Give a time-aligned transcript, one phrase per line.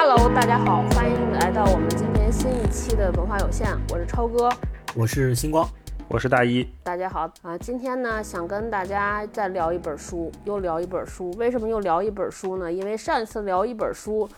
[0.00, 4.48] Hello，大家好，欢迎来到我们今天新一期的文化有限，我是超哥，
[4.94, 5.68] 我是星光，
[6.06, 6.64] 我是大一。
[6.84, 11.32] 大家好啊，今天呢想跟大家再聊一本书，又聊一本书。
[11.32, 12.72] 为什么又聊一本书呢？
[12.72, 14.28] 因为上一次聊一本书，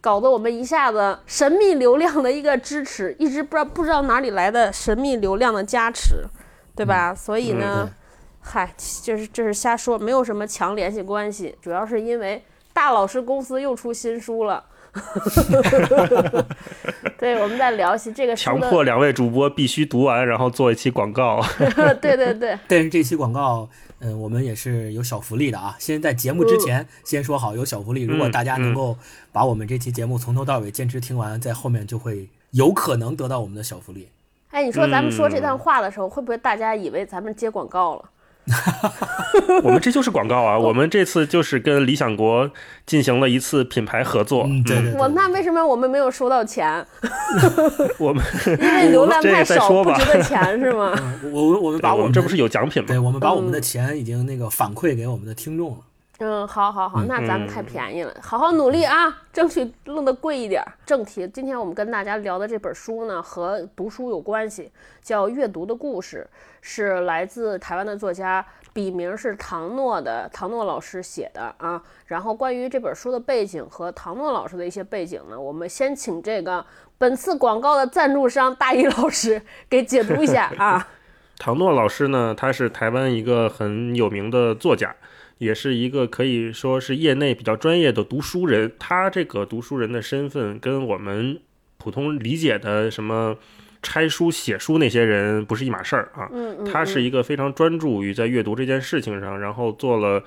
[0.00, 6.24] 搞得我们一下子神秘流量的一个支持，一直不知道不知道哪里来的神秘流量的加持，
[6.74, 7.14] 对吧？
[7.14, 7.88] 所以呢，
[8.40, 14.64] 嗨，就是这是瞎说，没有什么强联系关系，主要是因为大老师公司又出新书了。
[17.18, 21.42] 对，我们在聊起这个强迫两位主播必须读完，然后做一期广告。
[22.00, 23.68] 对对对，但是这期广告，
[24.00, 25.74] 嗯，我们也是有小福利的啊。
[25.78, 28.96] 先在节目之前先说好有小福利，如果大家能够
[29.32, 34.08] 把我们这期节目从头到尾坚持听完，在后面就会有可能得到我们的小福利。
[34.50, 38.04] 哎，你说咱们说这段话的时候，会不会大家以为咱们接广告了？
[39.62, 40.58] 我们这就是广告啊！
[40.58, 42.50] 我们这次就是跟理想国
[42.86, 44.48] 进行了一次品牌合作。
[44.64, 44.94] 对对。
[44.94, 46.86] 我那为什么我们没有收到钱？
[47.98, 50.94] 我们 因为流量太少，不值得钱是吗？
[51.32, 52.86] 我我们把我们这不是有奖品吗？
[52.88, 55.78] 对，我们把我们的钱已经那个反馈给我们的听众了。
[56.18, 60.64] 嗯，好，好，好，那咱们太便宜了，好好努力啊，争取弄得贵一点。
[60.86, 64.72] 正题，今天我们跟大家聊的这本书呢，和读书有关系，
[65.02, 66.26] 叫《阅读的故事》，
[66.62, 68.42] 是来自台湾的作家，
[68.72, 71.82] 笔名是唐诺的唐诺老师写的啊。
[72.06, 76.64] 然后关于这本书的背景和唐诺老师的一些背景呢，我们先请这个
[76.96, 80.88] 本次广告的赞助商大一老师给解读一下啊。
[81.38, 84.96] 唐诺老师呢，他是台湾一个很有名的作家。
[85.38, 91.38] 也是一个可以说是业内比较专业的读书人，他这个读书人的身份跟我们
[91.76, 93.36] 普通理解的什么
[93.82, 96.28] 拆书写书那些人不是一码事儿啊。
[96.32, 100.24] 嗯他是一个非常专注于在阅读这件事情上，然后做了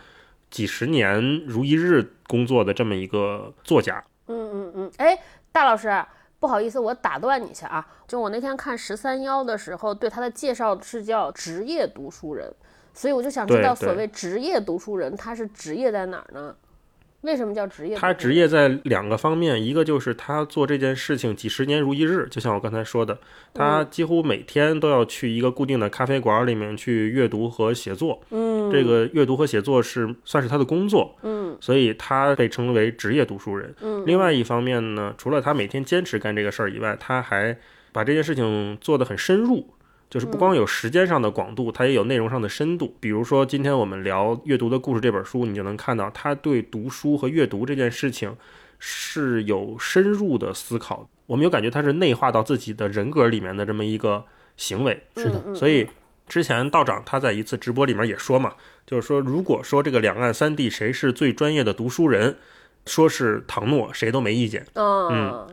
[0.51, 4.03] 几十年如一日工作的这么一个作家。
[4.27, 5.17] 嗯嗯嗯，哎，
[5.51, 5.91] 大老师，
[6.39, 7.85] 不好意思，我打断你一下啊。
[8.07, 12.53] 就我那天看十三幺的时候，对他的介绍是叫职业读书人。
[12.93, 16.55] 所以我就想知道，所谓职业读书人，他是职业在哪儿呢？
[17.21, 17.97] 为什么叫职业？
[17.97, 23.17] 他职业在两个方面，一个就是他做这件事情几十年如一日，就像我刚才说的，
[23.53, 28.21] 他几乎每天都要去一个固定的咖啡馆里面去阅读和写作。
[28.29, 31.13] 嗯，这个阅读和写作是算是他的工作。
[31.23, 33.75] 嗯，所以他被称为职业读书人。
[33.81, 37.57] 嗯，另外一方面呢，除了他每天坚持干这个事儿以外，他还
[37.91, 39.67] 把这件事情做得很深入。
[40.09, 42.95] 就是不光有时间上的广度，它也有内容上的深度。
[42.99, 48.35] 比如说，今天我们聊《阅读的故事》这本书，你就能看到他对读书和阅读这件事情
[48.79, 51.07] 是有深入的思考。
[51.27, 54.25] 我们有感觉他是内化到自己的人格里面的这么一个
[54.57, 55.03] 行为。
[55.15, 55.87] 是的，所以
[56.27, 58.55] 之前道长他在一次直播里面也说嘛，
[58.87, 62.35] 就是说，如果说这个两岸三地谁是最专业的读书人，
[62.87, 64.65] 说是唐诺，谁都没意见。
[64.73, 65.47] 嗯。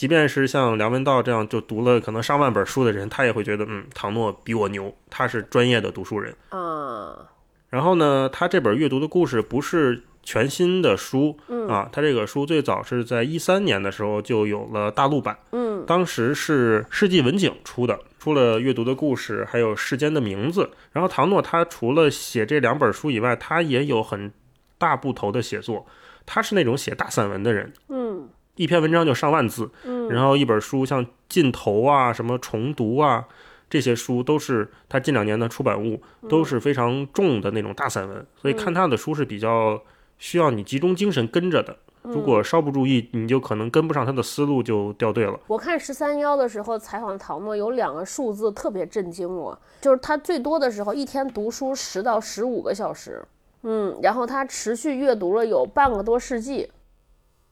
[0.00, 6.34] 即便是像梁文道这样就读了可能上万本书的人，他也会觉得，嗯，唐诺比我牛，他是专业的读书人。
[6.48, 7.28] 啊，
[7.68, 11.36] 然后呢，他这本阅读的故事不是全新的书，
[11.68, 20.70] 啊，他这个书最早是在一三年的时候就有了大陆版，嗯，当时是世纪文景出的，出了阅读的故事，还有世间的名字。
[20.92, 24.32] 然后唐诺他除了写这两本书以外，他也有很
[24.78, 25.86] 大部头的写作，
[26.24, 28.26] 他是那种写大散文的人，嗯。
[28.56, 33.24] 一篇文章就上万字，嗯，然后一本书像《尽头》啊、什么《重读》啊，
[33.70, 38.26] 这些书都是他近两年的出版物，都是非常重的那种大散文。
[38.36, 39.80] 所以看他的书是比较
[40.18, 45.38] 需要你集中精神跟着的，如果稍不注意，你就可能跟不上他的思路，就掉队了。
[45.46, 53.24] 我看十三幺的时候采访唐诺，有两个数字特别震惊我，就是他最多的时候一天读书十到十五个小时，
[53.62, 56.68] 嗯，然后他持续阅读了有半个多世纪。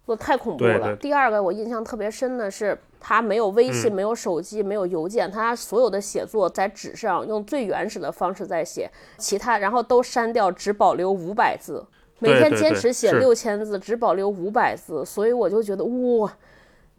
[0.09, 0.97] 我太恐怖了。
[0.97, 11.85] 第二个我印象特别深的是，他没有微信，没有手机，没有邮件，他所有的写作在纸上用最原始的方式在写，其他然后都删掉，只保留五百字。
[12.21, 16.33] 每天坚持写六千字，只保留五百字，所以我就觉得哇，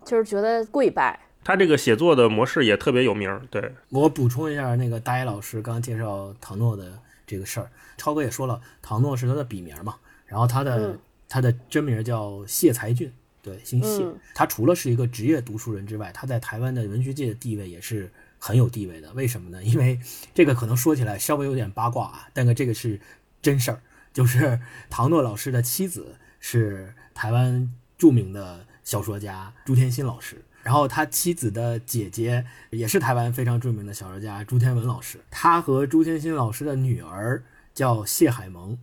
[0.05, 1.19] 就是觉得跪拜。
[1.43, 3.41] 他这个写作的模式也特别有名。
[3.49, 6.83] 对我补充一下，那个大一老师刚介绍唐诺的
[7.25, 9.95] 这个事儿，超哥也说了，唐诺是他的笔名嘛，
[10.27, 10.95] 然后他的。
[11.29, 14.05] 他的真名叫谢才俊，对，姓谢。
[14.33, 19.13] 他除了是一个职业读书人之外，他在台湾的文学界的地位也是很有地位的。
[19.13, 19.63] 为什么呢？
[19.63, 19.99] 因为
[20.33, 22.99] 这个可能说起来稍微有点八卦啊，但是这个是
[23.41, 23.81] 真事儿。
[24.11, 24.59] 就是
[24.89, 35.19] 唐诺老师的妻子是台湾著名的小说家朱天心老师，然后他妻子的姐姐也是台湾非常著名的小说家朱天文老师。
[35.29, 37.43] 他和朱天心老师的女儿
[37.75, 38.79] 叫谢海萌。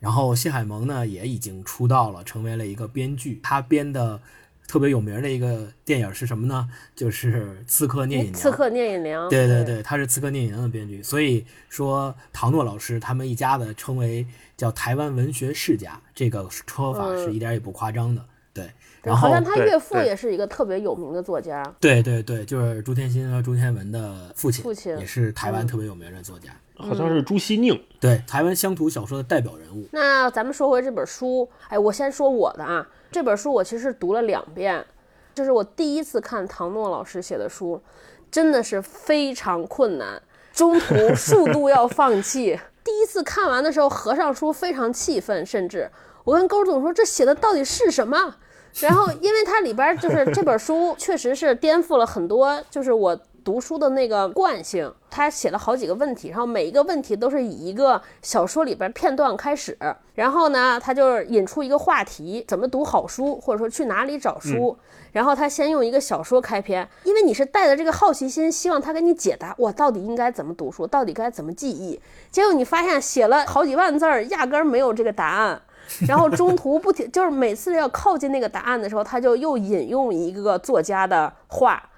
[0.00, 3.38] 然后谢海萌呢也已经出道了，成为了一个编剧。
[3.42, 4.20] 他编的
[4.66, 6.68] 特别有名的一个电影是什么呢？
[6.96, 8.34] 就是《刺客聂隐娘》。
[8.38, 14.26] 刺客聂隐娘，对对对，他是《刺客聂隐娘》的编剧，所以说唐诺老师他们一家子称为
[14.56, 18.24] 叫台湾文学世家，这个说法是一点也不夸张的。
[18.52, 18.68] 对，
[19.02, 21.62] 然后好像他岳父也是一个特别有名的作家。
[21.78, 26.50] 对对对，就是朱天心和朱天文的父亲，父亲也是台湾嗯特别有名的作家，
[26.80, 29.86] 好像是朱熙宁，对台湾乡土小说的代表人物。
[29.92, 34.84] 那咱们说回这本书，哎，我先说我的啊，这本书我其实读了两遍，
[35.34, 37.80] 这是我第一次看唐诺老师写的书，
[38.30, 40.20] 真的是非常困难，
[40.52, 42.58] 中途数度要放弃。
[42.82, 45.90] 第一次看完的时候，合上书非常气愤，甚至
[46.24, 48.36] 我跟勾总说这写的到底是什么？
[48.80, 54.92] 然后，因为它里边就是这本书确实是颠覆了很多，就是我读书的那个惯性。
[55.10, 59.76] 他写了好几个问题，然后每一个问题都是以一个小说里边片段开始，
[60.14, 64.76] 然后呢，他就是引出一个话题，怎么读好书，或者说去哪里找书。
[65.12, 72.00] 然后他先用一个小说开篇，因为你是带着这个好奇心，希望他给你解答，我到底应该怎么读书，到底该怎么记忆。
[72.30, 75.60] 结果你发现写了好几万字儿，压根儿没有这个答案。
[76.06, 81.89] 然后中途不停，就是每次要靠近那个答案的时候，他就又引用一个作家的话，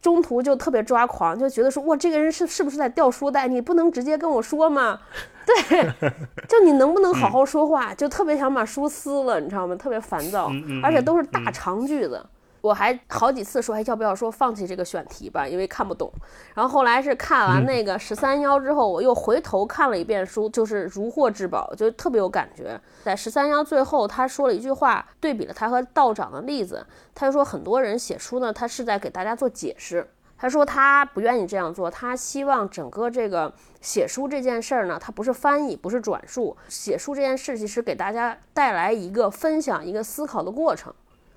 [0.00, 3.46] 中途就特别抓狂，就觉得说哇，这个人是是不是在掉书袋？
[3.46, 4.98] 你不能直接跟我说吗？
[5.44, 6.10] 对，
[6.48, 7.92] 就你能不能好好说话？
[7.94, 9.74] 就特别想把书撕了，你知道吗？
[9.76, 10.50] 特别烦躁，
[10.82, 12.24] 而且都是大长句子。
[12.60, 16.10] 我还好几次说，还，要不要说放弃这个选题吧，因为看不懂。
[16.54, 22.80] 然后后来是看完那个十三幺之后，我又回头看了一遍书，就是如获至宝，就特别有感觉。
[23.02, 30.06] 在十三幺最后，他说了一句话，对比了他和道长的例子，他就说很多人写书呢，他是在给大家做解释。
[30.36, 33.52] 他说他不愿意这样做，他希望整个这个
[33.82, 40.94] 写书这件事儿呢，它不是翻译，不是转述，写书这件事其实给大家带来一个分享、一个思考的过程。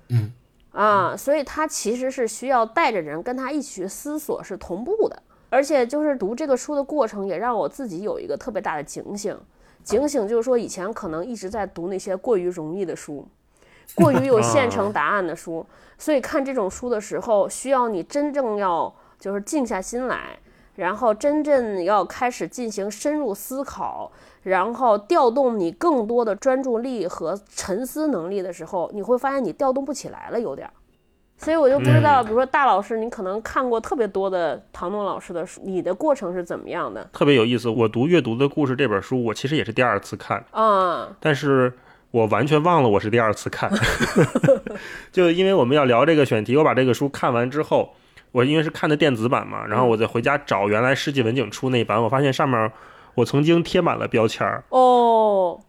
[0.08, 0.32] 嗯。
[0.74, 5.22] 啊，所以他其实是需要带着人跟他一起去思索，是同步的。
[5.48, 9.38] 而且就是读这个书的过程，也让我自己有一个特别大的警醒。
[9.84, 13.24] 警醒就是说，以前可能一直在读那些过于容易的书，
[13.94, 15.64] 过于有现成答案的书，
[15.96, 20.36] 所以看这种书的时候，需要你真正要就是静下心来，
[20.76, 24.10] 然后真正要开始进行深入思考，
[24.42, 30.72] 然后调动你更多的专注力和沉思能力的时候，你会发现你调动不起来了，有点儿。
[31.36, 37.04] 所以我就不知道，比如说大老师，你可能看过特别多的唐诺老师的书，你的过程是怎么样的？
[37.12, 37.68] 特别有意思。
[37.68, 41.72] 我读《阅读的故事》这本书，我其实也是第二次看，啊，但是
[42.12, 43.68] 我完全忘了我是第二次看。
[45.10, 47.94] 就因为我们要聊这个选题，我把这个书看完之后，
[48.34, 52.72] 我因为是看的电子版嘛，然后我再回家找原来世纪文景出那版，我发现上面
[53.14, 55.60] 我曾经贴满了标签儿，哦，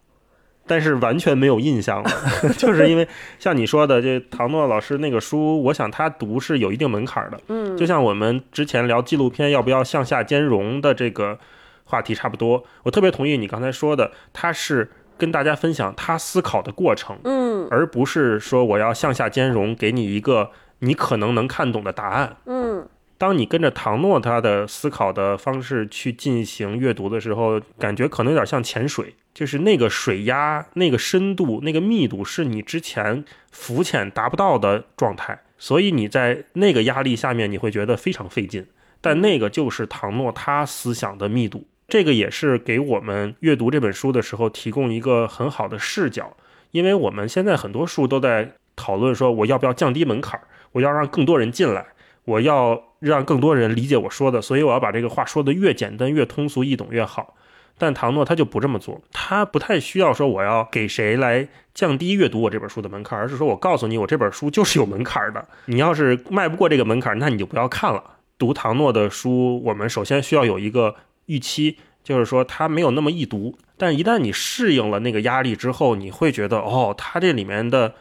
[0.66, 2.10] 但是完全没有印象了，
[2.58, 3.08] 就是因为
[3.38, 11.38] 像你说的，这唐诺老师那个书，我想他读是有一定门槛儿的，嗯，就像我们之前聊纪录片要不要向下兼容的这个
[11.84, 12.64] 话题差不多。
[12.82, 14.90] 我特别同意你刚才说的，他是
[15.20, 17.68] 跟大家分享他思考的过程，嗯。
[17.70, 22.38] 而不是说我要向下兼容，给你一个你可能能看懂的答案。
[22.46, 22.88] 嗯
[23.18, 38.68] 当你跟着唐诺他的思考的方式去进行阅读的时候，感觉可能有点像潜水，就是那个水压、那个深度、那个密度是你之前浮潜达不到的状态，所以你在那个压力下面，你会觉得非常费劲。
[39.00, 46.36] 但那个就是唐诺他思想的密度，这个也是给我们阅读这本书的时候提供一个很好的视角，
[46.72, 51.86] 因为我们现在很多书都在讨论说，我要不要降低门槛儿，我要让更多人进来。
[52.26, 57.36] 我要让更多人理解我说的，所以我要把这个话说的越简单、越通俗易懂越好。
[57.78, 65.48] 但唐诺他就不这么做，他不太需要说我要给谁来降低阅读我这本书的门槛，而是说我告诉你，我这本书就是有门槛的。
[65.66, 68.04] 你要是迈不过这个门槛，那你就不要看了。
[68.38, 70.96] 读唐诺的书，我们首先需要有一个
[71.28, 73.56] 预期，就是说它没有那么易读。
[73.78, 77.94] 但一旦你适应了那个压力之后，你会觉得哦，它这里面的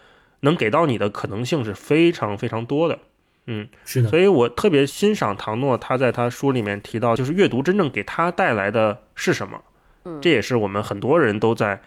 [0.45, 2.99] 能给到你的可能性是非常非常多的。
[3.47, 9.61] 嗯，是的，所以我特别欣赏唐诺，他在他书里面提到，就是阅读真正给他带来的是什么？
[10.05, 11.81] 嗯这也是我们很多人都在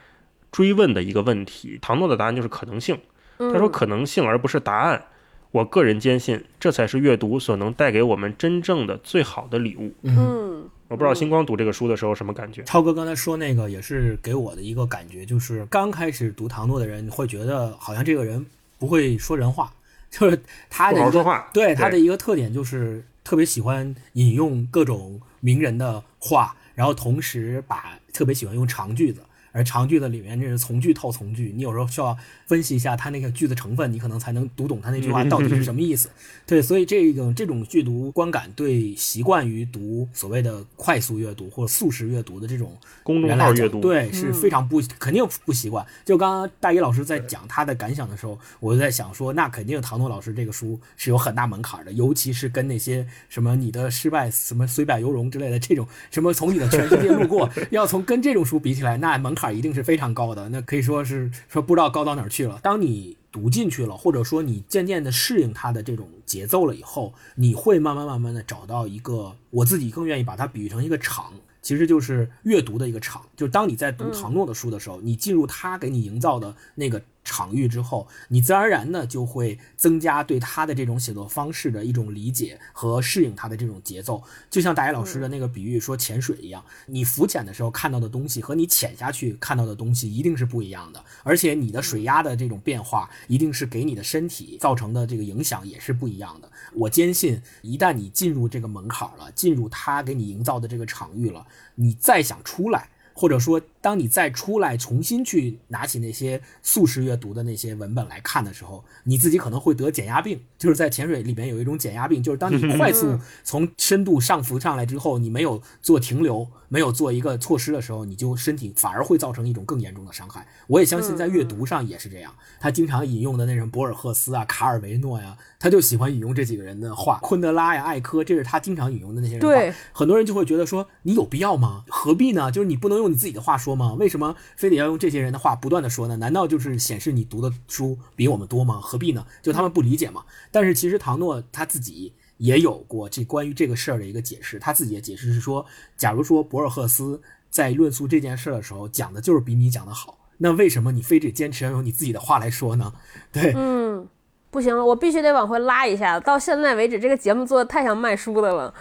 [0.51, 1.79] 追问的一个问题。
[1.81, 2.99] 唐诺的答案就是可能性。
[3.37, 5.05] 嗯，他说可能性而不是答案。
[5.51, 9.93] 我个人坚信，这才是阅读所能带给我们真正的最好的礼物。
[10.03, 12.63] 嗯我不知道星光读这个书的时候什么感觉？
[12.63, 18.45] 超哥刚才说那个也是给我的一个感觉，就是刚开始读唐诺的人会觉得好像这个人
[18.79, 19.73] 不会说人话，
[20.09, 21.49] 就是他的一个好好说话。
[21.53, 29.21] 对他的一个特点就是特别喜欢引用各种名人的话，然后同时把特别喜欢用长句子，
[29.57, 36.09] 而长句子里面这是从句套从句，你有时候需要分析一下它那个句子成分，你可能才能读懂它那句话到底是什么意思。
[36.45, 45.83] 对，所以这种这种阅读观感对习惯于读所谓的快速阅读或者速食阅读的这种公众号阅读，对，是非常不肯定不习惯。
[46.05, 62.59] 就刚刚大一老师在讲他的感想的时候，我就在想说，那肯定唐诺老师这个书是有很大门槛的，尤其是跟那些什么你的失败、什么虽败犹荣之类的这种什么从你的全世界路过， 要从跟这种书比起来，那门槛一定是非常高的，那可以说是说不知道高到哪儿去了。
[62.61, 71.33] 当你读进去了，或者说你渐渐的适应它的这种节奏了以后，你会慢慢慢慢的找到一个，我自己更愿意把它比喻成一个场。
[71.59, 84.23] 其实就是阅读的一个场，就是当你在读唐诺的书的时候，你进入他给你营造的那个场域之后，你自然而然的就会增加对他的这种写作方式的一种理解和适应他的这种节奏。
[84.49, 96.49] 就像大一老师的那个比喻说潜水一样，你浮潜的时候看到的东西和你潜下去看到的东西一定是不一样的，而且你的水压的这种变化一定是给你的身体造成的这个影响也是不一样的。
[96.73, 101.45] 我坚信，一旦你进入这个门槛了，进入他给你营造的这个场域了。
[101.75, 102.89] 你再想出来，
[103.19, 110.39] 或者说，当你再出来重新去拿起那些速食阅读的那些文本来看的时候，你自己可能会得减压病。
[110.57, 120.47] 就是在潜水里面有一种减压病，就是当你快速从深度上浮上来之后，你没有做停留，没有做一个措施的时候，你就身体反而会造成一种更严重的伤害。
[120.67, 122.33] 我也相信在阅读上也是这样。
[122.59, 129.77] 他经常引用的那种博尔赫斯啊、卡尔维诺呀，他就喜欢引用这几个人的话，昆德拉呀、艾科，这是他经常引用的那些人话。
[129.93, 131.83] 很多人就会觉得说，你有必要吗？
[131.87, 132.51] 何必呢？
[132.51, 133.93] 就是你不能用你自己的话说吗？
[133.93, 136.17] 为什么非得要用这些人的话不断的说呢？
[136.17, 138.79] 难道就是显示你读的书比我们多吗？
[138.81, 139.25] 何必呢？
[139.41, 140.23] 就他们不理解嘛。
[140.51, 152.93] 但是其实唐诺他自己也有过这关于这个事儿的一个解释，他自己的解释是说，假如说博尔赫斯在论述这件事的时候讲的就是比你讲的好，那为什么你非得坚持要用你自己的话来说呢？
[153.31, 154.07] 对，嗯。
[154.49, 156.17] 不行了，我必须得往回拉一下。
[156.17, 158.73] 到现在为止，这个节目做的太像卖书的了。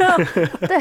[0.68, 0.78] 对，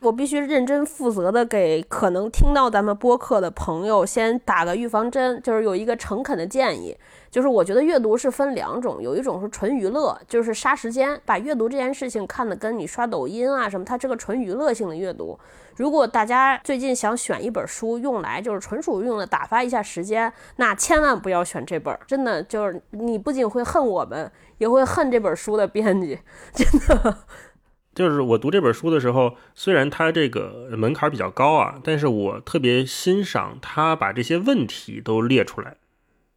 [0.00, 6.94] 我必须认真负责的给可能听到咱们播客的朋友先打个预防针，就是有一个诚恳的建议，
[7.30, 15.38] 就是我觉得阅读是分两种，有一种是纯娱乐，就是杀时间，把阅读这件事情看的跟你刷抖音啊什么，它这个纯娱乐性的阅读。
[15.76, 26.18] 如果大家最近想选一本书用来就是纯属用的打发一下时间，那千万不要选这本，真的就是你不仅会恨我们，也会恨这本书的编辑，
[26.54, 27.18] 真的。
[27.94, 35.76] 就是我读这本书的时候，虽然它这个门槛比较高啊，但是我特别欣赏他把这些问题都列出来，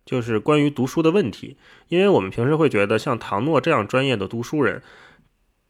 [0.10, 1.56] 就是关于读书的问题，
[1.88, 4.82] 因为我们平时会觉得像唐诺这样专业的读书人。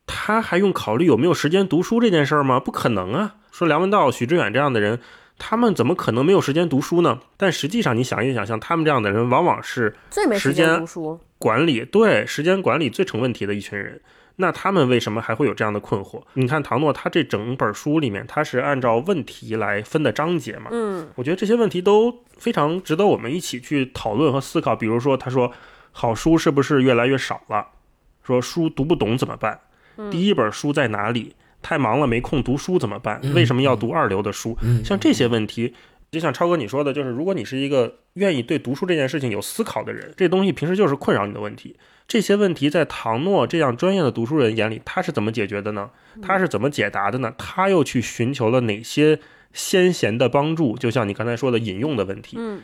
[0.07, 2.57] 他还用考虑有没有时间读书这件事儿吗？
[2.57, 3.35] 不可能啊！
[3.51, 5.01] 说梁文道、许知远这样的人，
[5.37, 7.19] 他们怎么可能没有时间读书呢？
[7.35, 14.01] 但实际上，你想一想，像他们这样的人，往往是最没时间读书管理对时间管理最成问题的一群人。
[14.41, 16.23] 那他们为什么还会有这样的困惑？
[16.35, 20.69] 你看唐诺，他这整本书里面，他是按照问题来分的章节嘛？
[20.71, 24.73] 嗯，我觉得这些问题都非常值得我们一起去讨论和思考。
[24.73, 25.51] 比如说，他说
[25.91, 27.67] 好书是不是越来越少了？
[28.23, 29.59] 说书读不懂怎么办？
[30.09, 31.35] 第一本书在哪里？
[31.61, 33.19] 太忙了没空读书怎么办？
[33.33, 34.57] 为什么要读二流的书？
[34.85, 35.75] 像这些问题，
[36.11, 41.75] 就像超哥你说的，就是如果你是一个愿意对读书这件事情有思考的人，这东西平时就是困扰你的问题。
[42.07, 45.91] 这些问题在唐诺这样专业的读书人眼里，他是怎么解决的呢？
[46.21, 47.33] 他是怎么解答的呢？
[47.37, 49.19] 他又去寻求了哪些
[49.53, 50.75] 先贤的帮助？
[50.75, 52.61] 就像你刚才说的引用的问题，嗯，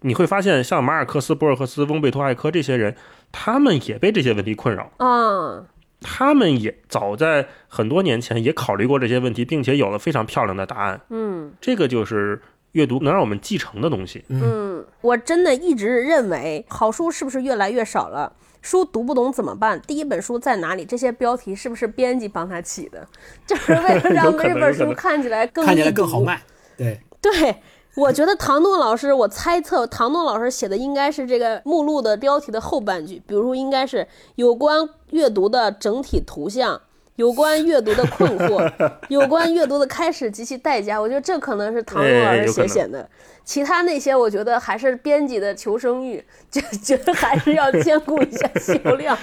[0.00, 2.96] 你会发现，像马尔克斯、博尔赫斯、翁贝托、艾科这些人，
[3.30, 5.66] 他们也被这些问题困扰啊。
[6.00, 11.00] 他们也早在很多年前也考虑过这些问题，并且有了非常漂亮的答案。
[11.10, 12.40] 嗯，这个就是
[12.72, 14.24] 阅读能让我们继承的东西。
[14.28, 18.32] 嗯，我真的一直认为，好书是不是越来越少了？
[18.62, 19.80] 书读不懂怎么办？
[19.86, 20.84] 第一本书在哪里？
[20.84, 23.06] 这些标题是不是编辑帮他起的？
[23.46, 26.42] 就是为了让这本书看起来更看起来更好卖。
[26.76, 27.56] 对对。
[27.96, 36.78] 我觉得唐诺老师，我猜测唐诺老师写的应该是这个目录的标题的后半句，比如说应该是有关阅读的整体图像，
[37.16, 38.70] 有关阅读的困惑，
[39.08, 41.00] 有关阅读的开始及其代价。
[41.00, 43.08] 我觉得这可能是唐龙老师写写的，
[43.44, 49.18] 其他那些我觉得还是编辑的求生欲，就觉得还是要兼顾一下 销量。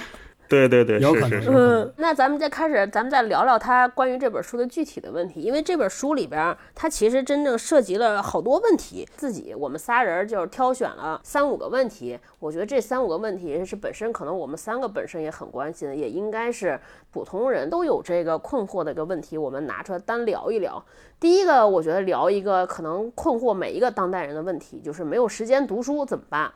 [0.48, 1.44] 对对对，有可能。
[1.46, 9.08] 嗯，那咱们再开始，咱们再聊聊他关于这本书的具体的问题，因为这本书里边，它其实真正涉及了好多问题。
[9.16, 16.78] 自己我们仨人就是挑选了三五个问题，我觉得这三五个问题是本身可能我们三个本身也很关心的，也应该是
[17.10, 20.84] 普通人都有这个困惑的一个问题，我们拿出来单聊一聊。
[21.18, 26.52] 第一个，我觉得聊一个可能困惑每一个当代人的问题，就是没有时间读书怎么办？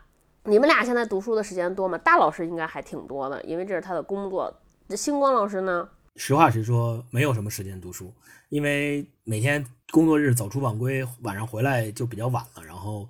[0.49, 1.99] 你们俩现在读书的时间多吗？
[1.99, 4.53] 大老师应该还挺多的，因为这是他的工作。
[4.89, 5.87] 这星光老师呢？
[6.17, 8.11] 实话实说，没有什么时间读书，
[8.49, 12.65] 因为每天工作日早出晚归，晚上回来就比较晚了。
[12.65, 13.07] 然后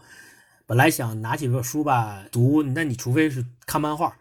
[0.66, 4.16] 本来想拿起本书吧读，那你除非是看漫画。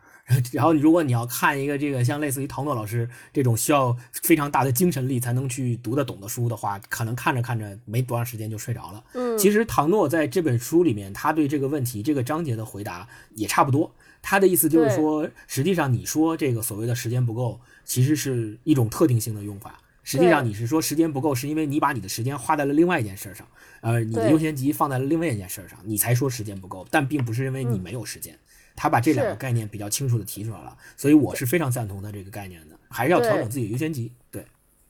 [0.52, 9.04] 然后，如果你要看一个这个像类似于唐诺老师这种需要非常大的精神力才能去读得懂的书的话，可能看着看着没多长时间就睡着了。
[9.14, 13.90] 嗯，其实唐诺在这本书里面，他对这个问题这个章节的回答也差不多。
[14.22, 19.80] 他的意思就是说，实际上你说这个所谓的时间不够，其实是一种特定性的用法。
[20.04, 23.48] 实际上你是说时间不够，是因为你把你的时间花在了另外一件事上，
[23.82, 28.38] 呃，你的优先级放在了另外一件事上，你才说时间不够，但并不是因为你没有时间。
[28.78, 34.12] 他把这两个概念比较清楚的提出来了，所以我是非常赞同他这个概念的，还是要调整自己的优先级。
[34.32, 34.46] 对，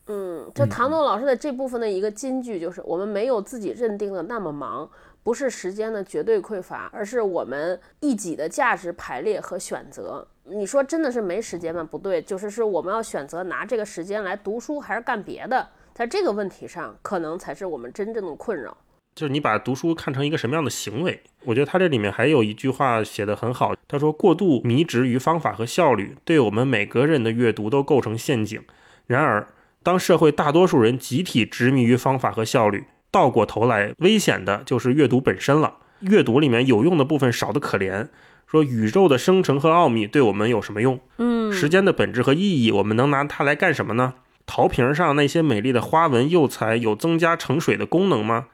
[0.08, 4.88] 嗯，就唐诺老师的这部分的一个金句就是：我们没有自己认定的那么忙，
[5.24, 10.27] 不是时间的绝对匮乏，而是我们一己的价值排列和选择。
[10.44, 11.88] 你说真的是没时间吗？
[11.89, 18.75] 不对，就是是我们要选择拿这个时间来读书还是干别的，在这个问题上，可能才是我们真正的困扰。
[19.18, 21.20] 就是你把读书看成一个什么样的行为？
[21.44, 23.74] 我觉得他这里面还有一句话写得很好。
[23.88, 28.62] 他说：“过度迷执于方法和效率，对我们每个人的阅读都构成陷阱。
[29.08, 29.48] 然而，
[29.82, 35.78] 当社会大多数人集体执迷于方法和效率，倒过头来，危险的就是阅读本身了。
[36.02, 38.10] 阅读里面有用的部分少得可怜。
[38.46, 41.00] 说宇宙的生成和奥秘对我们有什么用？
[41.18, 44.14] 嗯，时间的本质和意义，我们能拿它来干什么呢？
[44.46, 48.46] 陶瓶上那些美丽的花纹釉彩，有增加盛水的功能吗？”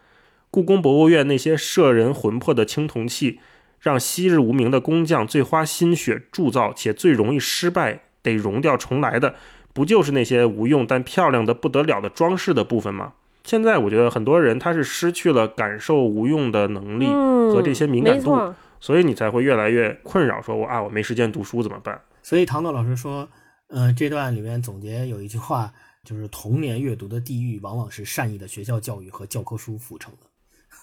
[0.54, 3.40] 故宫博物院那些摄人魂魄的青铜器，
[3.80, 9.34] 让昔日无名的工匠最花心血铸造且最容易失败、得熔掉重来的，
[9.74, 13.14] 不就是那些无用但漂亮的不得了的装饰的部分吗？
[13.44, 17.08] 现在我觉得很多人他是失去了感受无用的能力
[17.52, 22.00] 和这些敏感度，所以你才会越来越困扰，说我啊我没时间读书怎么办？
[22.22, 23.28] 所以唐诺老师说，
[23.70, 25.74] 呃，这段里面总结有一句话，
[26.04, 30.28] 就是童年阅读的地狱往往是善意的学校教育和教科书组成的。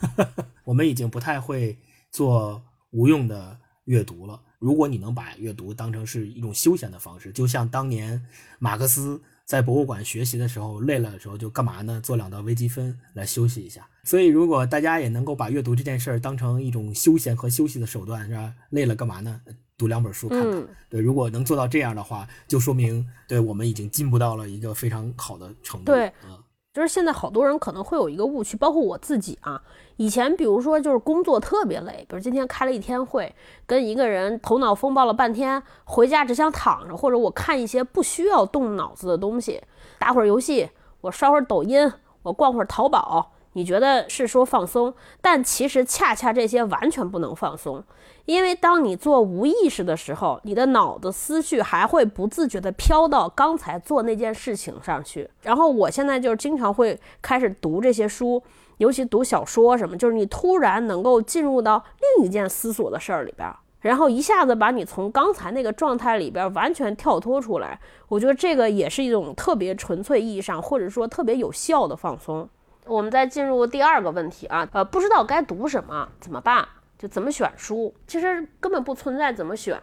[0.65, 1.77] 我们已经不太会
[2.11, 4.41] 做无用的阅读了。
[4.59, 8.23] 如果你能把阅读当成是一种休闲的方式，就像当年
[8.59, 12.01] 马克思在博物馆学习的时候，累了的时候就干嘛呢？
[12.03, 13.89] 做两道微积分来休息一下。
[14.05, 18.55] 所以，如果大家也能够把阅读这件事儿当成一种休闲和休息的手段，是吧？
[18.71, 19.41] 累了干嘛呢？
[19.79, 20.69] 读两本书看看。
[20.91, 25.93] 对，如果能做到这样的话，就说明对我们已经进步到了一个非常好的程度。
[25.93, 26.39] 对，嗯。
[26.73, 29.61] 就是现在好多人可能会有一个误区，包括我自己啊。
[29.97, 33.35] 以前比如说就是工作特别累，比如今天开了一天会，
[33.67, 39.61] 跟一个人头脑风暴了半天，回家只想躺着，或者我看一些不需要动脑子的东西，
[39.99, 43.33] 打会儿游戏，我刷会儿抖音，我逛会儿淘宝。
[43.55, 47.83] 你觉得是说放松，但其实恰恰这些完全不能放松，
[48.25, 55.29] 因为当你做无意识的时候，你的脑子思绪还会不自觉地飘到刚才做那件事情上去。
[55.43, 58.41] 然后我现在就是经常会开始读这些书，
[58.79, 61.85] 尤其读小说什么，就是你突然能够进入到
[62.17, 67.81] 另一件思索的事儿里边，然后一下子把你从刚才那个状态里边完全跳脱出来。
[68.07, 72.49] 我觉得这个也是一种特别纯粹意义上，或者说特别有效的放松。
[72.91, 76.67] 我们再进入第二个问题啊，呃，不知道该读什么怎么办？
[76.99, 77.95] 就怎么选书？
[78.09, 79.81] 其实根本不存在怎么选，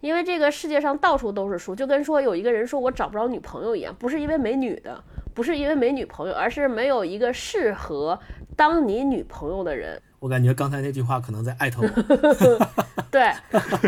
[0.00, 5.02] 因为这个世界上到处都是书，就跟说有一个人说我找不着女朋友一样，不是因为没女的，
[5.34, 8.18] 不是因为没女朋友，而是没有一个适合
[8.54, 10.00] 当你女朋友的人。
[10.20, 11.88] 我感觉刚才那句话可能在艾特我。
[13.10, 13.32] 对，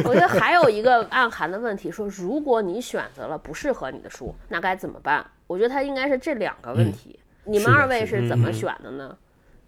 [0.04, 5.24] 我觉得还有一个暗含的问题，说如果你选择了不适合你的书，那该怎么办？
[5.46, 7.20] 我觉得它应该是这两个问题。
[7.46, 9.16] 你们二位是怎么选的呢？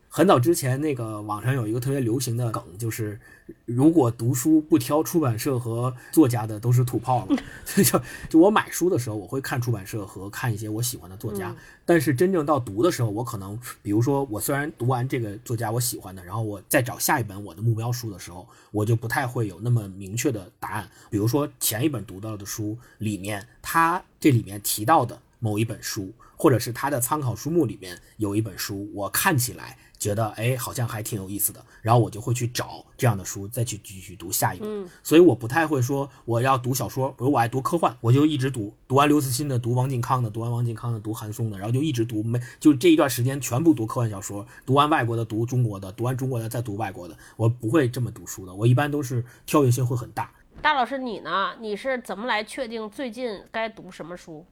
[0.08, 3.20] 很早之前，那个网上有一个特别流行的梗，就是
[3.66, 7.36] 如果读书不挑出版社和作家的，都是土炮了。
[7.66, 11.54] 所 以就就我买书的时候，我会看出版社和看一些我喜欢的作家。
[11.84, 20.88] 但是真正到读的时候，我可能，比如说我虽然读完这个作家我喜欢的，然后我再找下一本我的目标书的时候，我就不太会有那么明确的答案。
[21.10, 34.88] 比如说前一本读到的书里面，它这里面提到的某一本书，或者是他的参考书目里面有一本书，我看起来觉得哎好像还挺有意思的，然后我就会去找这样的书，再去继续读下一本。
[35.03, 50.31] 所以我不太会说我要读小说，比如我爱读科幻，我就一直读，读完刘慈欣的，读王靖康的，读完王靖康的，读韩松的，然后就一直读，没就这一段时间全部读科幻小说，读完外国的，读中国的，读完中国的再读外国的，我不会这么读书的，我一般都是跳跃性会很大。
[50.62, 51.55] 大老师，你呢？
[51.61, 54.44] 你是怎么来确定最近该读什么书？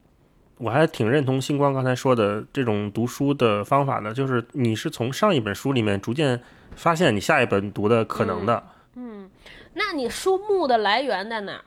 [0.59, 6.41] 我还挺认同星光刚才说的这种读书的方法的，就是你是从上一本书里面逐渐
[6.77, 8.63] 发现你下一本读的可能的。
[8.95, 9.29] 嗯，
[9.75, 11.65] 那你书目的来源在哪儿？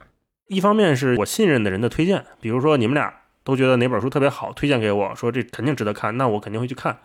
[0.47, 6.97] 一方面是我信任的人的推荐，比如说你们俩都觉得哪本书特别好，推荐给我说这肯定值得看，那我肯定会去看。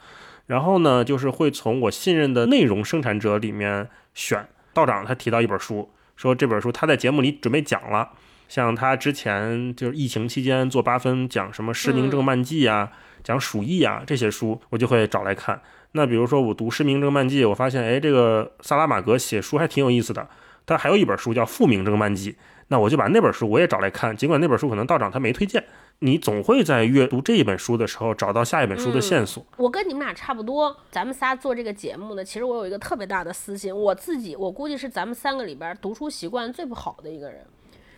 [0.47, 4.49] 然后呢，就是会从我信任的内容生产者里面选。
[4.73, 5.91] 道长他提到一本书。
[6.15, 8.11] 说这本书他在节目里准备讲了，
[8.53, 12.93] 像他之前就是疫情期间做八分讲什么《失明症漫记》啊，
[13.25, 15.59] 讲鼠疫啊这些书，我就会找来看。
[15.93, 20.29] 那比如说我读《失明症漫记》，我发现哎，这个萨拉玛格写书还挺有意思的。
[20.67, 22.33] 他还有一本书叫《复明症漫记》，
[22.69, 24.15] 那我就把那本书我也找来看。
[24.15, 25.65] 尽管那本书可能道长他没推荐。
[26.01, 29.43] 你总会在阅读这一本书的时候找到下一本书的线索。
[29.57, 37.41] 我跟你们俩差不多，咱们仨做这个节目呢，其实我有一个特别大的私心，我自己我估计是咱们三个里边读书习惯最不好的一个人。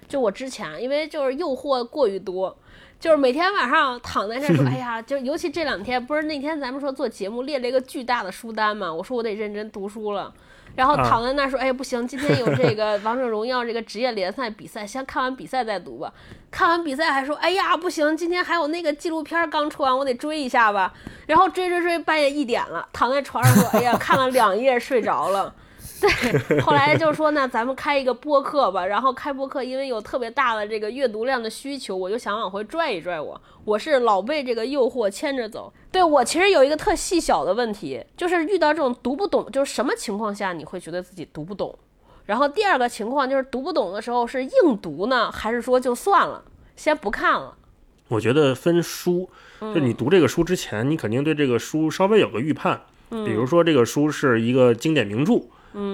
[0.08, 2.56] 就我之前，因为就是诱惑过于多，
[3.00, 10.32] 就是每天晚上躺在那说， 哎呀，就尤其这两天，不是那天咱们说做节目列了一个巨大的书单嘛，我说我得认真读书了。
[10.76, 16.12] 然后躺在那说：“哎，不行，今天有这个王者荣耀这个职业联赛比赛，先看完比赛再读吧。
[16.50, 20.92] 看完比赛还说：哎呀，不行，今天还有那个纪录片刚出完，我得追一下吧。
[21.28, 25.54] 然后追追追，半夜一点了，躺在床上说：哎呀，看了两页睡着了。”
[26.48, 28.86] 对，后来就说呢，咱们开一个播客吧。
[28.86, 33.20] 然后开播客，因为有特别大的这个阅读量的需求，我就想往回拽一拽。
[33.20, 35.72] 我我是老被这个诱惑牵着走。
[35.90, 41.78] 对我其实有一个特细小的问题，就是遇到这种读不懂，就是什么情况下你会觉得自己读不懂？
[42.26, 46.42] 然后第二个情况就是读不懂的时候是硬读呢，还是说就算了，
[46.76, 47.54] 先不看了？
[48.08, 49.28] 我觉得分书，
[49.60, 52.82] 就你读这个书之前，你肯定对这个书稍微有个预判。
[53.10, 55.42] 比如说这个书是一个经典名著。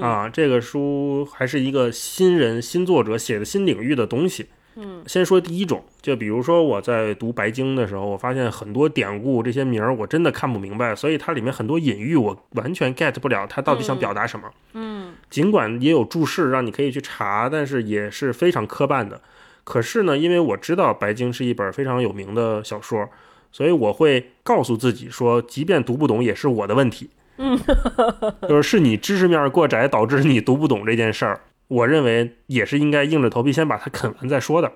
[0.00, 4.46] 啊，这个书还是一个新人新作者写的新领域的东西。
[4.76, 14.48] 嗯，先说第一种，就比如说我在读《白鲸》的时候，我发现很多典故这些名儿我真的看不明白，所以它里面很多隐喻我完全 get 不了，它到底想表达什么。
[14.74, 19.20] 嗯，尽管也有注释让你可以去查，但是也是非常磕绊的。
[19.64, 23.08] 可是呢，因为我知道《白鲸》是一本非常有名的小说，
[23.50, 27.10] 所以我会告诉自己说，即便读不懂也是我的问题。
[27.42, 27.59] 嗯，
[28.46, 34.72] 就是是你知识面过窄导致你读不懂这件事儿，我认为也是应该硬着头皮先把它啃完再说的。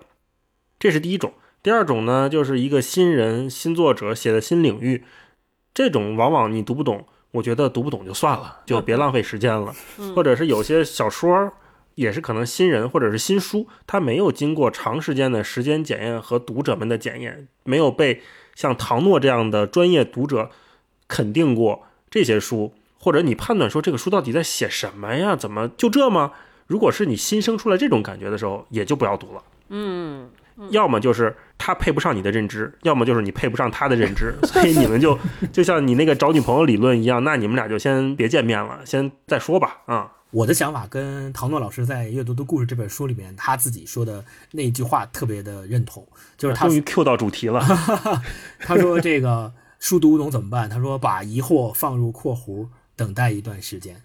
[0.78, 1.34] 这是第一种。
[1.62, 5.04] 第二种呢，就是一个新人新作者写的新领域，
[5.74, 9.74] 这种往往你读不懂，我觉得读不懂就算了，就别浪费时间了。
[10.16, 11.52] 或者是有些小说
[11.96, 18.22] 也是可能新人或者是新书，它没有经过长时间的时间检验和读者们的检验，没有被
[18.54, 20.50] 像唐诺这样的专业读者
[21.06, 21.82] 肯定过。
[22.14, 25.34] 这些书，或者你判断说这个书到底在写什么呀？
[25.34, 26.30] 怎么就这吗？
[26.68, 29.42] 如果是你新生出来这种感觉的时候，也就不要读了。
[29.70, 30.30] 嗯，
[30.70, 35.18] 要么就是他配不上你的认知，要么就是你配不上他的认知， 所以你们就
[35.52, 39.78] 就像你那个找女朋友理论一样，那你们俩就先别见面了，先再说吧。
[39.86, 46.06] 啊，我的想法跟唐诺老师在《阅读的故事》这本书里面他自己说的那句话特别的认同，
[46.38, 47.60] 就是他终于 Q 到主题了。
[48.60, 49.52] 他说这个。
[49.84, 50.70] 书读不懂怎么办？
[50.70, 52.66] 他说：“把疑惑放入括弧，
[52.96, 54.00] 等待一段时间。”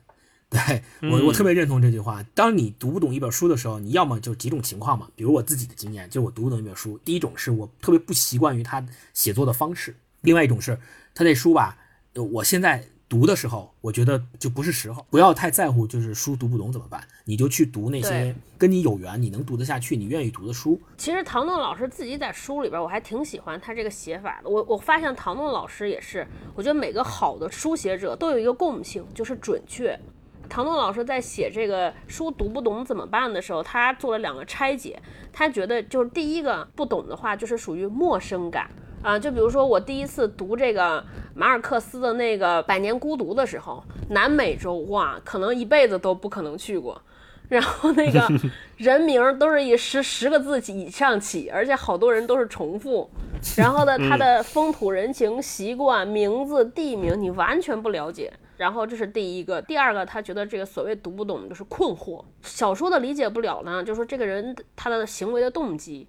[0.52, 2.22] 对我，我特别认同这句话。
[2.36, 5.08] 当你读不懂一本书的时候，你要么就几种情况嘛。
[5.16, 10.78] 比如我自己的经验，就我读不懂一本书，第一种是我特别不习惯于他写作的方式；，另外一种是
[11.16, 11.78] 他这书吧，
[12.14, 12.84] 我现在。
[13.10, 17.02] 读的时候，我觉得就不是时候，不要太在乎，就是书读不懂怎么办？
[17.26, 20.80] 你就去读那些跟你有缘、你能读得下去、你愿意读的书。
[20.96, 24.50] 其实唐诺老师自己在书里边，我还挺喜欢他这个写法的。
[24.50, 30.00] 我我发现唐诺老师也是，我觉得每个好的书写者都有一个共性，就是准确。
[30.48, 35.02] 唐诺老师在写这个书读不懂怎么办的时候，他做了两个拆解。
[35.34, 38.70] 他觉得就是第一个不懂的话，就是属于陌生感。
[39.02, 47.02] 啊，就比如说我第一次读这个马尔克斯的那个《百年孤独》的时候，南美洲哇，可能一辈子都不可能去过，
[47.48, 48.28] 然后那个
[48.76, 53.10] 人名都是以十十个字以上起，而且好多人都是重复，
[53.56, 66.06] 然后呢，他的风土人情、习惯、名字、地名你完全不了解，然后这是第一个，第二个他觉得这个所谓读不懂就是困惑，小说的理解不了呢，就是说这个人他的行为的动机。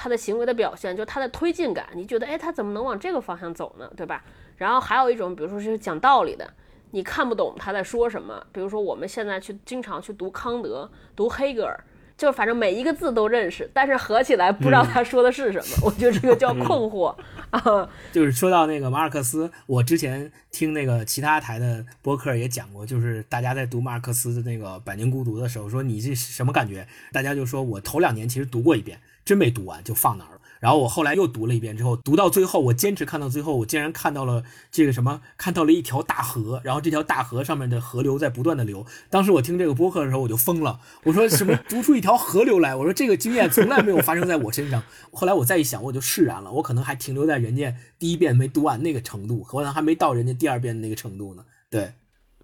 [0.00, 3.90] 他的行为的表现，就他的推进感，你觉得哎，他怎么能往这个方向走呢？
[3.96, 4.22] 对吧？
[4.56, 6.48] 然后还有一种，比如说是讲道理的，
[6.92, 8.46] 你看不懂他在说什么。
[8.52, 11.84] 比如说我们现在去经常去读康德、读黑格尔。
[12.16, 17.14] 就反正每一个字都认识，但是合起来不知道他说的是什么，我觉得这个叫困惑
[17.50, 17.88] 啊。
[18.10, 26.88] 就是说到那个马尔克斯，我之前听那个其他台的播客也讲过，就是大家在读马尔克斯的那个《百年孤独》的时候，说你这什么感觉？
[27.12, 30.40] 大家就说我头两年其实读过一遍，真没读完就放那儿了。
[30.58, 38.86] 然后我后来又读了一遍，之后读到最后，我坚持看到最后，我竟然看到了这个什么，看到了一条大河，然后这条大河上面的河流在不断的流。
[39.10, 42.74] 当时我听这个播客的时候，我就疯了，我说什么读出一条河流来？
[42.74, 44.82] 我说这个经验从来没有发生在我身上。
[45.12, 51.44] 后来我再一想，我就释然了，我可能还停留在人家第一遍没读完那个程度，可能还没到人家第二遍的那个程度呢。
[51.70, 51.92] 对，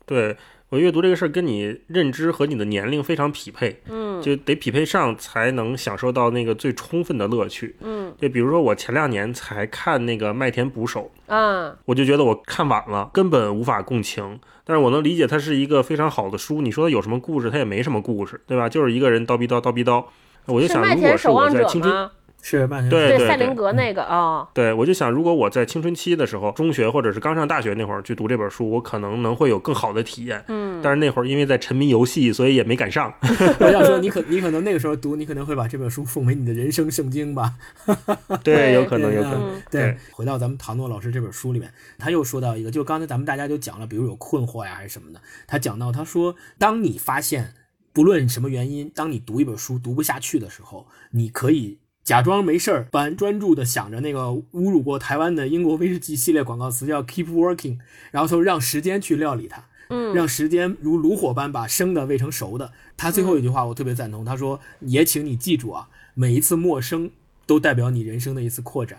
[0.05, 0.37] 对。
[0.74, 16.60] 我阅读这个事儿跟你认知和你的年龄非常匹配，嗯，就得匹配上才能享受到那个最充分的乐趣，嗯，就比如说我前两年才看那个《麦田捕手》，啊，我就觉得我看晚了，根本无法共情，但是我能理解它是一个非常好的书。
[16.60, 17.48] 你说它有什么故事？
[17.48, 18.68] 它也没什么故事，对吧？
[18.68, 20.04] 就是一个人叨逼叨叨逼叨。
[20.46, 22.10] 我就想，如果是我在青春。
[22.46, 30.44] 是曼对赛林格那个啊，对我就想，如果我在青春期的时候，中学或者是刚上大学那会儿去读这本书，我可能能会有更好的体验。
[30.48, 33.11] 嗯，但是那会儿因为在沉迷游戏，所以也没赶上。
[33.59, 37.54] 我想说，你可你可能那个时候读，你可能会把这本书奉为你的人生圣经吧？
[38.44, 39.62] 对，有可能，有可能。
[39.70, 45.20] 对，回到咱们唐诺老师这本书里面，他又说到一个，就刚才咱们大家都讲了，比如有困惑呀，还是什么的。
[45.46, 47.54] 他讲到，他说，当你发现
[47.94, 51.78] 不论什么原因，当你读一本书读不下去的时候，你可以。
[52.05, 57.79] 假装没事儿，般专注的想着那个侮辱过台湾的英国威士忌系列广告词，叫 “keep working”，
[58.11, 62.73] 然后说让时间去料理它，嗯，让时间如炉火般把生的喂成熟的。
[62.99, 67.11] 他最后一句话我特别赞同，他说：“也请你记住啊，每一次陌生
[67.47, 68.99] 都代表你人生的一次扩展。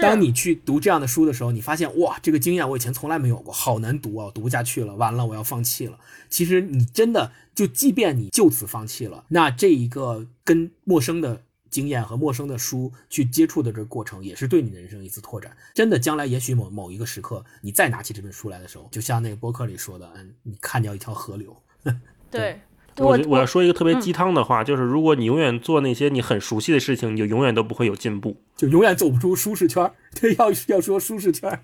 [0.00, 5.96] 当你去读这样的书的时候，你发现哇，这个经验我以前从来没有过，好难读啊，读不下去了，完了我要放弃了。
[6.28, 15.56] 其实你真的就，即便你就此放弃了，那这一个跟陌生的。”经验和陌生的书去接触的这个过程，也是对你的人生一次拓展。
[15.74, 21.56] 真的，将来也许某某一个时刻，你再拿起这本书来的时候，就像那个博客里说的，嗯，你看掉一条河流。
[22.30, 22.60] 对，
[22.98, 29.90] 我我要说一个特别鸡汤的话，就是如果你永远做那些你很熟悉的事情，你就永远都不会有进步，就永远走不出舒适圈。
[30.20, 31.58] 对，要要说舒适圈。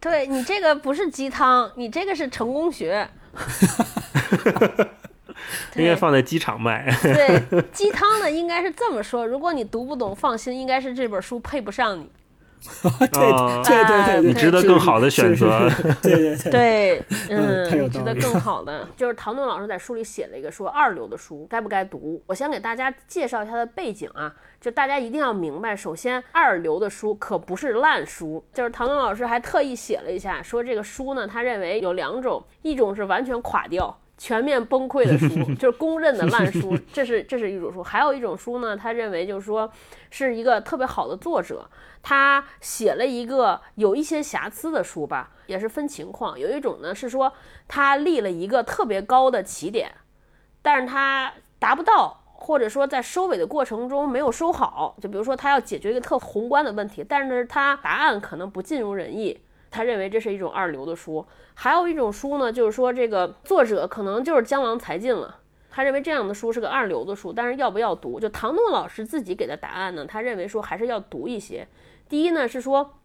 [0.00, 3.08] 对你这个不是鸡汤，你这个是成功学。
[5.76, 6.86] 应该放在机场卖。
[7.02, 12.10] 对，鸡汤呢，应该是这么说：如果你读不懂，放心，应该是这本书配不上你。
[12.98, 15.70] 对对对，你值得更好的选择。
[16.02, 18.84] 对对对，嗯，值得更好的。
[18.96, 22.20] 就是唐顿老师在书里写了一个说二流的书该不该读。
[22.26, 28.44] 我先给大家介绍一下它的背景啊，就大家一定要明白，首先二流的书可不是烂书。
[28.52, 33.96] 就是唐顿老师还特意写了一下，说这个书呢，他认为有两种，一种是完全垮掉。
[34.18, 37.82] 全面崩溃的书 就是公认的烂书， 这是这是一种书。
[37.82, 39.70] 还有一种书呢，他认为就是说
[40.10, 41.70] 是一个特别好的作者，
[42.02, 46.38] 他写了一个有一些瑕疵的书吧，也是分情况。
[46.38, 47.32] 有一种呢是说
[47.68, 49.90] 他立了一个特别高的起点，
[50.60, 54.96] 但是他达不到，或者说在收尾的过程中没有收好。
[55.00, 59.40] 就比如说他要解决一个特宏观的问题，但是他答案可能不尽如人意。
[59.70, 65.40] 他认为这是一种二流的书，还有一种书呢，就是说这个作者可能就是江郎才尽了。
[65.70, 68.18] 他认为这样的书是个二流的书，但是要不要读？
[68.18, 70.04] 就唐诺老师自己给的答案呢？
[70.04, 71.68] 他认为说还是要读一些。
[72.08, 72.98] 第一呢是说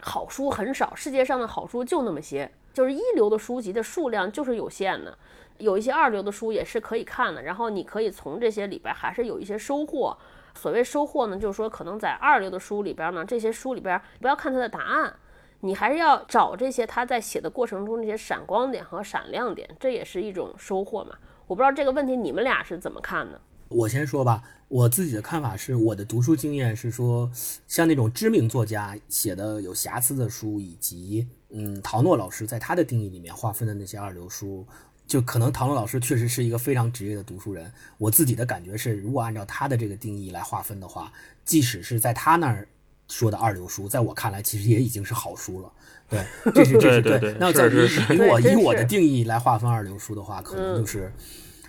[0.00, 5.16] 好书很少，世界上的好书就那么些，就是一流的书籍的数量就是有限的。
[5.58, 10.16] 有一些二流的书也是可以看的，然后你可以从这些里边还是有一些收获。
[10.54, 15.14] 所谓收获呢，就是说可能在二流的书里边呢，这些书里边不要看它的答案。
[15.60, 21.16] 你还是要找这些他在写的过程中那些闪光点和闪亮点，这也是一种收获嘛。
[21.46, 23.40] 我不知道这个问题你们俩是怎么看的？
[23.68, 27.30] 我先说吧，我自己的看法是，我的读书经验是说，
[27.66, 34.66] 像那种知名作家写的有瑕疵的书，以及嗯，陶诺老师在他的定义里面划分的那些二流书，
[35.06, 37.72] 就可能陶诺老师确实是一个非常职业的读书人。
[37.96, 41.10] 我自己的感觉是，如果按照他的这个定义来划分的话，
[41.44, 42.68] 即使是在他那儿。
[43.08, 45.72] 说的二流书，在我看来，其实也已经是好书了。
[46.08, 47.36] 对，这是这是 对。
[47.40, 51.12] 那在于以我以我的定义来划分二流书的话，可能就是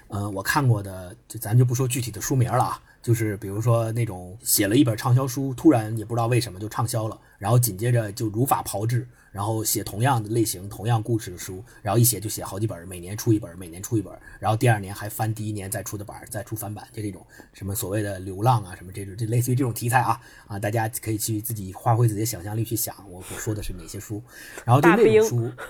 [0.09, 24.23] 嗯，我看过的，就咱就不说具体的书名了啊，就是比如说那种写了一本畅销书，突然也不知道为什么就畅销了，然后紧接着就如法炮制，然后写同样的类型、同样故事的书，然后一写就写好几本，每年出一本，每年出一本，然后第二年还翻第一年再出的版，再出翻版，就这种什么所谓的流浪啊，什么这种，这类似于这种题材啊啊，大家可以去自己发挥自己的想象力去想，我我说的是哪些书，
[24.65, 25.51] 然后就那种书。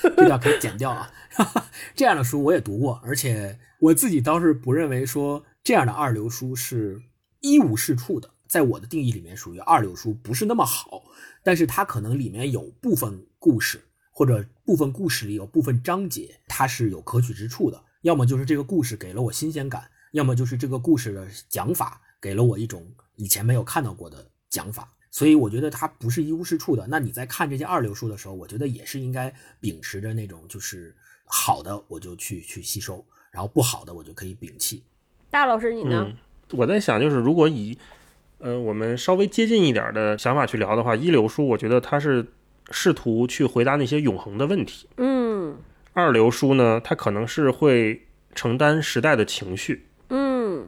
[0.00, 1.10] 这段可以剪掉啊！
[1.96, 7.02] 这样的书我也读过，而且我自己倒是不认为说这样的二流书是
[7.40, 11.04] 一无是处的，在我的定义里面属于二流书，不是那么好。
[11.42, 17.84] 但是它可能里面有部分故事，或者部分故事里有部分章节，它是有可取之处的。
[18.02, 24.92] 要么就是这个故事给了我新鲜感，要么就是这个故事的讲法给了我一种以前没有看到过的讲法。
[25.10, 26.86] 所以我觉得它不是一无是处的。
[26.86, 30.94] 那你在看这些二流书的时候，我觉得也是应该秉持着那种就是
[31.24, 34.84] 好的我就去去吸收，然后不好的我就可以摒弃。
[35.30, 36.10] 大老师你呢？
[36.52, 37.76] 我在想，就是如果以
[38.38, 42.24] 呃我们稍微接近一点的想法去聊的话，一流书我觉得它是
[42.70, 44.88] 试图去回答那些永恒的问题。
[44.96, 45.56] 嗯。
[45.92, 49.86] 二流书呢，它可能是会承担时代的情绪。
[50.10, 50.66] 嗯。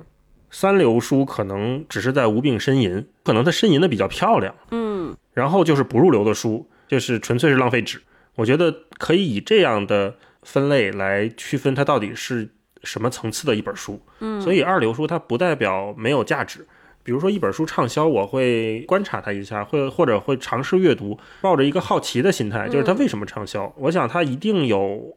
[0.51, 8.03] 三流书可能只是在无病呻吟，可能它呻吟的比较漂亮，嗯，然后就是不入流的书，就是纯粹是浪费纸。
[8.35, 12.49] 我觉得可以以这样的分类来区分它到底是
[12.83, 16.66] 什么层次的一本书，嗯，所以二流书它不代表没有价值。
[17.03, 23.73] 比如说一本书畅销，我会观察它一下，会或者会尝试阅读，抱着一个好奇的心态，就是它为什么畅销？
[23.79, 25.16] 我想它一定有。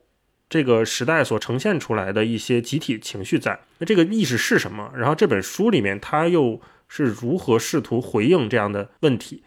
[0.50, 4.92] 这个时代所呈现出来的一些集体情绪在，那这个意识是什么？
[4.96, 9.42] 然后这本书里面它又是如何试图回应这样的问题？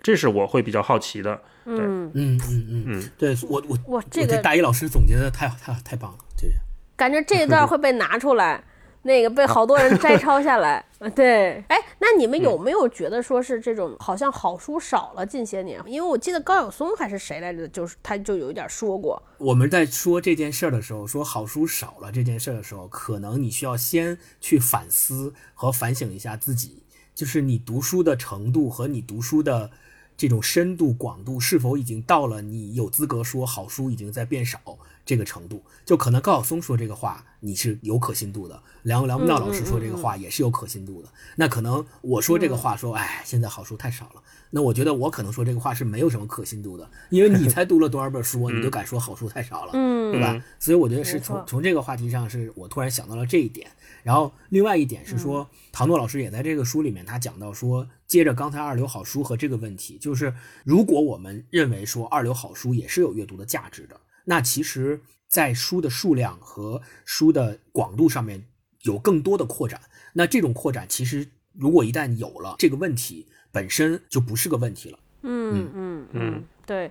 [0.00, 1.42] 这是我会比较好奇的。
[1.64, 6.46] 嗯嗯嗯嗯嗯，对我我我这个大一老师总结的太太太棒了，这
[6.96, 8.64] 感觉这一段会被拿出来。
[9.06, 15.80] 那个被好多人摘抄下来， 对，哎，那你们有没有觉得说是这种好像好书少了近些年？
[15.86, 26.82] 因为我记得高晓松还是谁来着，就是他就有一点说过，我们在说这件事儿的时候，说好书少了这件事儿的时候，可能你需要先去反思和反省一下自己，
[27.14, 29.70] 就是你读书的程度和你读书的
[30.16, 34.58] 这种深度广度是否已经到了你有资格说好书已经在变少。
[35.06, 41.08] 这个程度，就可能高晓松说这个话，你是有可信度的；梁梁文道老师说这个话也是有可信度的。
[41.36, 44.22] 那可能我说这个话，说哎，现在好书太少了。
[44.50, 50.42] 那我觉得我可能说这个话是没有什么可信度的，因为你才读了多少本书，你就敢说好书太少了，对吧？
[50.58, 53.70] 所以我觉得是从从这个话题上，是我突然想到了这一点。
[54.02, 64.00] 然后另外一点是说，唐诺老师也在这个书里面，他讲到说，接着刚才二流好书和这个问题，就是如果我们认为说二流好书也是有阅读的价值的。
[64.28, 68.44] 那其实，在书的数量和书的广度上面
[68.82, 69.80] 有更多的扩展。
[70.12, 74.98] 那这种扩展，其实如果一旦有了这个问题，本身就不是个问题了。
[75.22, 76.90] 嗯嗯嗯，对。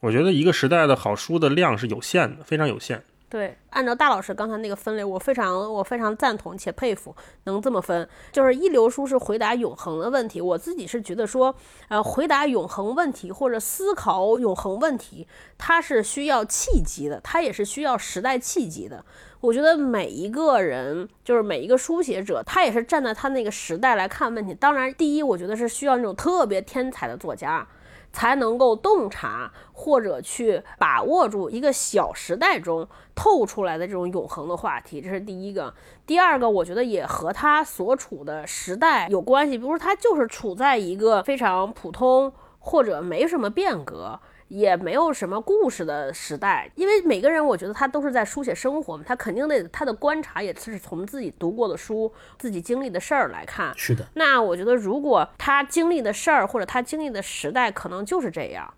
[0.00, 3.04] 我觉得一个时代的好书的量是有限的，非常有限。
[3.32, 10.38] 对，按照大老师刚才那个分类，我非常我非常赞同且佩服，能这么分，就是一流书是回答永恒的问题。
[10.38, 11.54] 我自己是觉得说，
[11.88, 19.02] 呃，回答永恒问题或者思考永恒问题，它是需要契机的，它也是需要时代契机的。
[19.40, 24.52] 我觉得每一个人，就是每一个书写者，他也是站在他那个时代来看问题。
[24.52, 27.66] 当然，第一，我觉得是需要那种特别天才的作家。
[28.12, 35.72] 才能够洞察或者去把握住一个小时代中透出来的这种永恒的话题，这是第一个。
[36.06, 44.20] 第二个，我觉得也和他所处的时代有关系，比如说他就是处在一个非常普通或者没什么变革。
[44.52, 53.72] 也没有什么故事的时代，因为每个人，我觉得他都是在书写生活嘛，他肯定得他的观察也是从自己读过的书、自己经历的事儿来看。
[53.78, 54.06] 是的。
[54.12, 58.74] 那我觉得，如果他经历的事儿或者他经历的时代可能就是这样，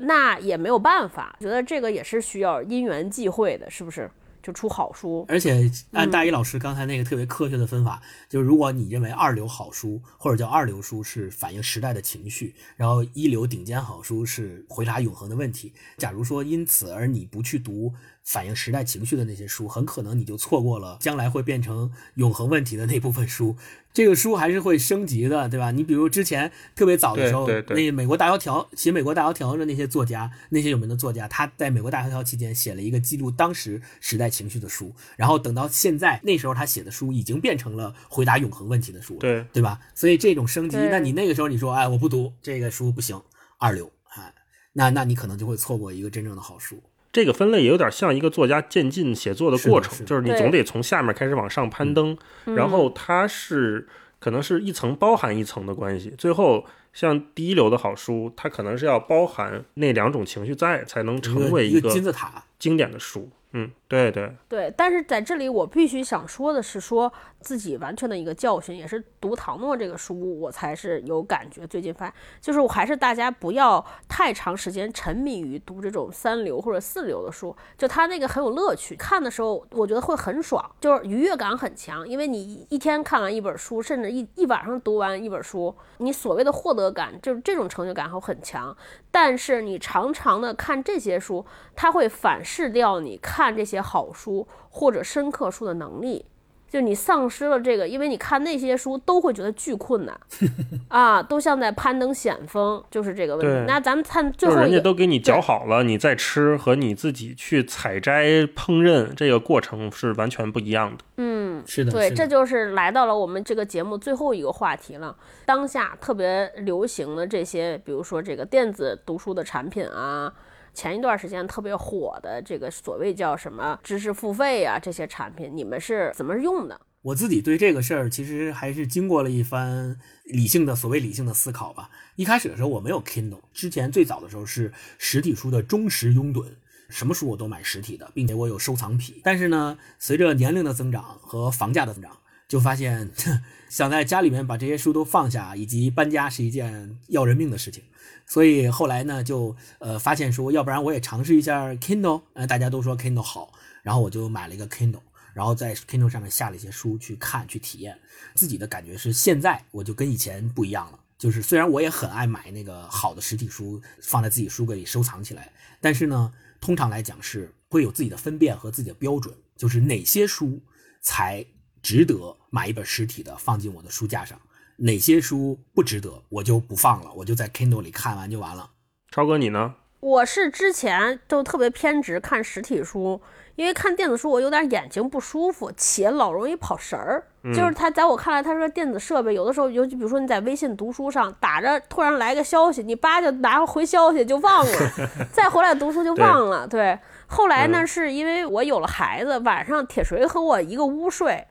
[0.00, 1.36] 那也没有办法。
[1.38, 4.10] 觉得这个也是需要因缘际会的，是不是？
[4.46, 15.72] 就出好书，而且按大一老师刚才那个特别科学的分法，就是如果你认为二流好书或者叫二流书是反映时代的情绪，然后一流顶尖好书是回答永恒的问题。
[15.98, 17.92] 假如说因此而你不去读。
[18.26, 23.56] 反映时代情绪的那些书，很可能你就错过了将来会变成永恒问题的那部分书。
[23.94, 25.70] 这个书还是会升级的，对吧？
[25.70, 34.92] 你比如之前特别早的时候，那美国大萧条写美国大萧条的那些作家，那些有名的作家，他在美国大萧条期间写了一个记录当时时代情绪的书。
[35.16, 39.80] 然后等到现在，那时候他写的书已经变成了回答永恒问题的书，对对吧？
[39.94, 43.22] 所以这种升级，那你那个时候你说，哎，我不读这个书不行，
[43.58, 44.34] 二流，哎，
[44.72, 46.82] 那那你可能就会错过一个真正的好书。
[47.16, 62.44] 这个分类也有点像一个作家渐进写作的过程，是是就是你总得从下面开始往上攀登，然后它是可能是一层包含一层的关系，最后像第一流的好书，它可能是要包含那两种情绪在，才能成为一个金字塔。
[62.58, 63.30] 经典的书。
[63.52, 71.64] 嗯，对对，对，但是在这里我必须想说的是，说自己完全的一个教训，也是读唐诺这个书，我才是有感觉。
[71.68, 88.76] 最近发，就是我还是大家不要太长时间沉迷于读这种三流或者四流的书，就它那个很有乐趣，看的时候我觉得会很爽，就是愉悦感很强，因为你一天看完一本书，甚至一一晚上读完一本书，你所谓的获得感，就是这种成就感会很强。
[89.12, 96.24] 但是你常常的看这些书，它会反噬掉你看这些好书或者深刻书的能力。
[96.68, 100.20] 就你丧失了这个，因为你看那些书都会觉得巨困难
[100.88, 103.64] 啊，都像在攀登险峰，就是这个问题。
[103.68, 111.04] 那咱们看最后人家都给你搅好了，你再吃和你自己去采摘烹饪这个过程是完全不一样的。
[111.18, 115.16] 嗯，是的，对，这就是来到了我们这个节目最后一个话题了。
[115.46, 120.30] 当下特别流行的这些，比如说这个电子读书的产品啊，
[120.76, 126.78] 前一段时间特别火的这个所谓叫什么知识付费啊，这些产品，你们是怎么用的？
[127.00, 131.88] 我自己对这个事儿其实还是经过了一番理性的所谓理性的思考吧。
[132.16, 136.44] 一开始的时候我没有 Kindle，之前最早的时候是实体书的忠实拥趸，
[136.90, 139.22] 什么书我都买实体的，并且我有收藏癖。
[139.24, 142.18] 但是呢，随着年龄的增长和房价的增长，
[142.48, 143.10] 就发现
[143.70, 147.82] 想在家里面把这些书都放下，以及搬家是一件要人命的事情。
[148.26, 153.52] 所以后来呢，就呃发现说，要不然我也尝试一下 Kindle，呃，大家都说 Kindle 好，
[153.82, 155.00] 然后我就买了一个 Kindle。
[155.32, 157.98] 然后在 Kindle 上面下了一些书去看去体验，
[158.34, 160.98] 自己的感觉是现在我就跟以前不一样了。
[161.18, 170.60] 就是虽然我也很爱买那个好的实体书放在自己书柜里收藏起来，但是呢，通常来讲是会有自己的分辨和自己的标准，就是哪些书
[171.02, 171.44] 才
[171.82, 174.40] 值得买一本实体的放进我的书架上，
[174.78, 178.70] 哪些书不值得我就不放了，我就在 Kindle 里看完就完了。
[179.10, 179.74] 超哥你呢？
[180.00, 183.20] 我是之前就特别偏执看实体书，
[183.56, 187.24] 因为看电子书我有点眼睛不舒服，且老容易跑神儿。
[187.54, 194.72] 就是他在我看来，他说电子设备有的时候，尤其比如说你在微信读书上打着，突然来个消息，你叭就拿回消息就忘了，
[195.32, 196.66] 再回来读书就忘了。
[196.68, 201.46] 对，后来呢，是因为我有了孩子，晚上铁锤和我一个屋睡。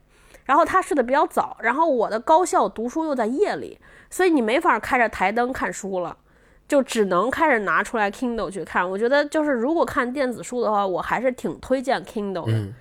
[0.46, 3.78] 然后他睡得比较早，然后我的高校读书又在夜里，
[4.10, 6.16] 所以你没法开着台灯看书了。
[6.68, 8.90] 就只能开始拿出来 Kindle 去看。
[8.90, 12.54] 我觉得就是如果看电子书的话，我还是挺推荐 Kindle 的。
[12.54, 12.74] 嗯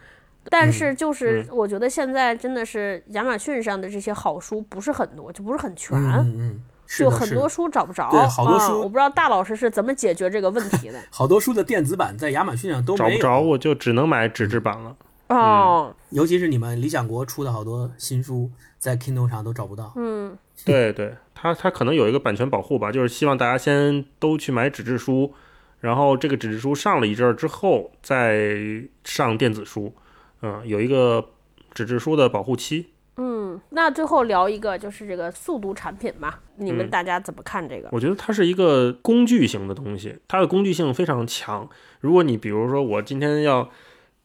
[0.51, 8.11] 但是就是我觉得现在真的是亚马逊上的这些好书不是很多，就不是很全，嗯嗯，就很多书找不着。
[8.11, 10.99] 对好多书啊我不知道大老师是怎么解决这个问题的。
[11.11, 14.95] 好多书的电子版在亚马逊上都没有，找不着我就只能买纸质版了。
[15.29, 19.93] 哦，尤其是你们理想国出的好多新书，在 Kindle 上都找不到。
[19.97, 25.33] 嗯，对对，它它可能有一个版权保护吧，就是希望大家先都去买纸质书，
[25.81, 29.95] 然后这个纸质书上了一阵儿之后再上电子书，
[30.43, 31.31] 嗯，有一个
[31.73, 32.91] 纸质书的保护期。
[33.17, 37.89] 嗯，那最后聊一个就是这个速读产品吧，你们嗯大家怎么看这个？
[37.93, 41.69] 我觉得它是一个工具型的东西，它的工具性非常强。
[42.01, 43.71] 如果你比如说我今天要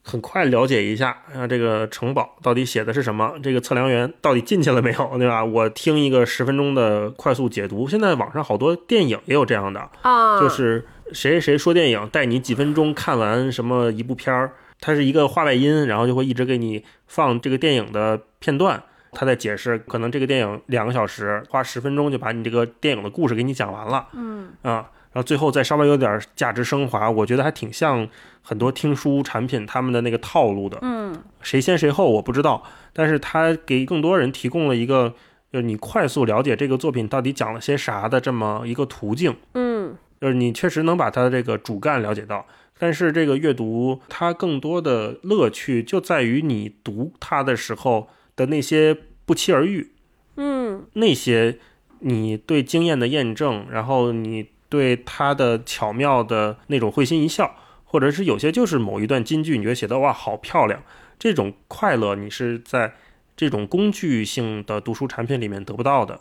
[0.04, 5.43] 很快了解一下啊，这个城堡到底写的是什么，这个测量员到底进去了没有，对吧？
[5.43, 7.88] 我听一个十分钟的快速解读。
[7.88, 18.82] 现在网上好多电影也有这样的，啊，就是谁谁谁说电影，带你几分钟看完什么一部片儿，它是一个话外音，然后就会一直给你放这个电影的片段，
[19.12, 28.07] 他在解释，可能这个电影两个小时，花十分钟就把你这个电影的故事给你讲完了，嗯啊，然后最后再稍微有点价值升华，我觉得还挺像
[28.41, 31.24] 很多听书产品他们的那个套路的，嗯。
[31.41, 35.14] 谁先谁后我不知道，但是他给更多人提供了一个。
[35.51, 39.97] 就是你快速了解这个作品到底讲了些啥的这么一个途径，嗯。
[40.22, 42.45] 就是你确实能把它的这个主干了解到，
[42.78, 48.95] 但是这个阅读它更多的乐趣就在于你读它的时候的那些
[49.26, 49.91] 不期而遇，
[50.36, 50.86] 嗯。
[50.93, 51.57] 那些
[52.01, 60.82] 你对经验的验证，然后你对他的巧妙的那种会心一笑，或者是有些就是某一段金句，你觉得写的哇好漂亮，
[61.17, 62.93] 这种快乐你是在
[63.36, 66.20] 这种工具性的读书产品里面得不到的。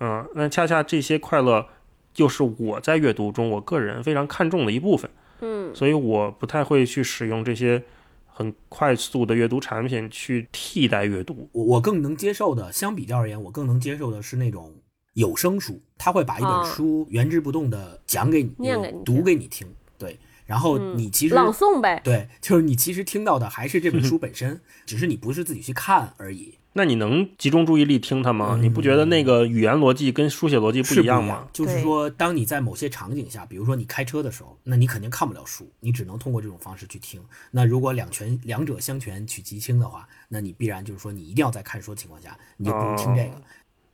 [0.00, 1.66] 嗯，那恰恰这些快乐，
[2.14, 5.10] 就是我在阅读中我个人非常看重的一部分，
[5.40, 7.82] 嗯所以我不太会去使用这些
[8.26, 11.48] 很快速的阅读产品去替代阅读。
[11.52, 14.72] 我我更能接受的，相比较而言，我更能接受的是那种
[15.14, 19.66] 有声书，他会把一啊本书原汁不动的讲给你，念给你读给你听。
[19.98, 22.00] 对，然后你其实、朗诵呗。
[22.02, 26.54] 对，就是你其实听到的还是这本书 本身，只是你不是自己去看而已。
[26.74, 28.58] 那你能集中注意力听它吗？
[28.58, 31.46] 你不觉得那个语言逻辑跟书写逻辑不一样吗？
[31.52, 37.20] 对就是说，当你在某些场景下，比如说你开车的时候，那你肯定看不了书，你只能通过这种方式去听。
[37.50, 43.42] 那如果两全两者相权取其轻的话，那你必然就是说，你一定要在看书的情况下，你就不如听这个。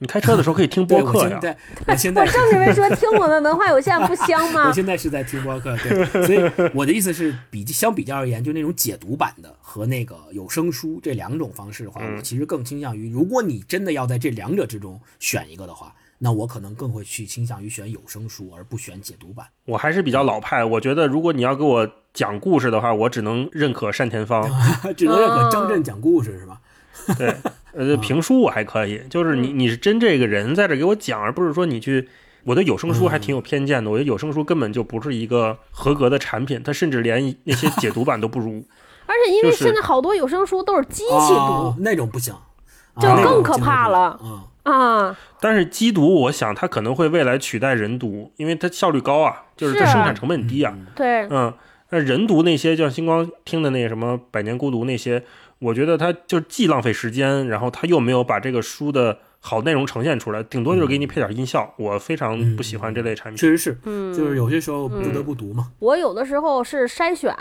[0.00, 1.40] 你开车的时候可以听播客呀。
[1.40, 4.72] 我现在，我现在我正准备说，听我们文化有限不香吗 我？
[4.72, 19.46] 现在是在听播客，对，所以我的意思是比相比较而言，就那种解读版的和那个有声书这两种方式的话，嗯我其实更倾向于，如果你真的要在这两者之中选一个的话，那我可能更会去倾向于选有声书，而不选解读版。
[19.64, 24.48] 我还是比较老派，我觉得如果你要给我讲故事的话，我只能认可单田芳。
[24.96, 26.60] 只能认可哦张震讲故事是吧？
[27.16, 27.34] 对，
[27.72, 32.08] 呃，评书我还可以，就是你你是真这个人在这给我讲，而不是说你去。
[32.44, 38.64] 我对有声书还挺有偏见的，我觉得有声书根本就不是一个合格的产品，它甚至连那些 解读版都不如。
[39.04, 42.32] 而且因为现在好多有声书都是机器哦读那种不行，
[42.94, 50.74] 啊就更可怕了嗯，啊，但是机读，我想它可能会未来取代人读，因为它效率高啊，就是它生产成本低啊。
[50.94, 51.52] 对，嗯，
[51.90, 55.22] 那人读那些，就像星光听的那个什么《百年孤独》那些，
[55.60, 61.74] 我觉得它就是既浪费时间，然后它又没有把这个书的好内容呈现出来，顶多就是给你配点音效。
[61.76, 63.36] 我非常不喜欢这类产品。
[63.36, 65.72] 确实是，嗯，就是有些时候不得不读嘛。
[65.80, 67.34] 我有的时候是筛选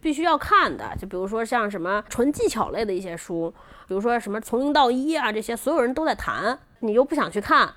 [0.00, 3.52] 必须要看的，就比如说像什么纯技巧类的一些书，
[3.88, 7.68] 比如说什么从零到一啊这些，所有人都在谈，你又不想去看，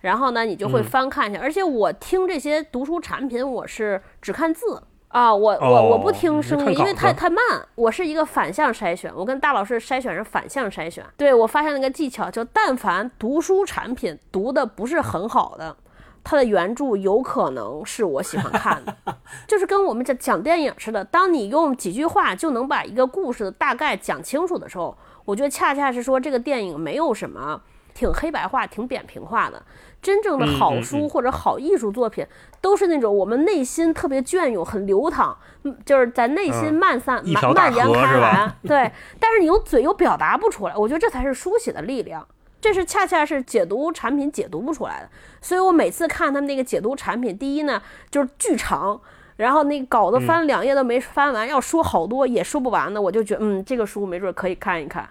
[0.00, 1.40] 然后呢你就会翻看一下。
[1.40, 4.82] 而且我听这些读书产品，我是只看字。
[5.16, 7.42] 啊，我我我不哦听是声音，因为太太慢。
[7.74, 11.02] 我是一个反向筛选，我跟大老师筛选是反向筛选。
[11.16, 15.74] 对我发现了一个技巧，就但凡读书产品读的不是很好的，
[16.22, 18.94] 它的原著有可能是我喜欢看的，
[19.48, 21.02] 就是跟我们讲讲电影似的。
[21.02, 24.94] 当你用几句话就能把一个故事的大概讲清楚的时候，
[25.24, 27.58] 我觉得恰恰是说这个电影没有什么
[27.94, 29.62] 挺黑白化、挺扁平化的。
[30.06, 32.24] 真正的好书或者好艺术作品，
[32.60, 38.54] 都是那种我们内心特别隽永、很流淌，嗯就是在内心嗯漫散、蔓一条大蔓延开来。
[38.62, 42.24] 对， 但是你用嘴又表达不出来，我觉得这才是书写的力量。
[42.60, 49.00] 这是恰恰是解读产品解读不出来的，所以我每次看他们那个解读产品，第一呢就是巨长，
[49.38, 55.08] 然后那个稿子翻两页都没翻完，要说好多也说不完的，我就觉得嗯，这个书没准可以看一看。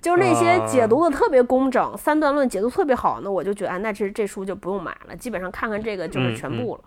[0.00, 6.80] 就是那些解读的特别工整，三段论解读特别好，那我就觉得，哎，那这这书就不用买了，基本上看看这个就是全部了。